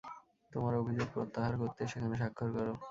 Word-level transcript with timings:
তোমার 0.51 0.73
অভিযোগ 0.81 1.07
প্রত্যাহার 1.13 1.53
করতে 1.61 1.81
সেখানে 1.91 2.15
স্বাক্ষর 2.21 2.49
করো। 2.55 2.73